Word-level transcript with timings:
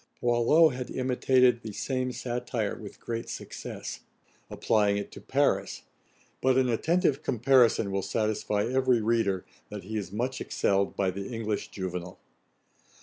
Boileau 0.19 0.69
had 0.69 0.89
imitated 0.89 1.61
the 1.61 1.71
same 1.73 2.11
satire 2.11 2.73
with 2.75 2.99
great 2.99 3.29
success, 3.29 3.99
applying 4.49 4.97
it 4.97 5.11
to 5.11 5.21
Paris; 5.21 5.83
but 6.41 6.57
an 6.57 6.69
attentive 6.69 7.21
comparison 7.21 7.91
will 7.91 8.01
satisfy 8.01 8.65
every 8.65 8.99
reader, 8.99 9.45
that 9.69 9.83
he 9.83 9.97
is 9.97 10.11
much 10.11 10.41
excelled 10.41 10.95
by 10.95 11.11
the 11.11 11.31
English 11.31 11.67
Juvenal. 11.69 12.17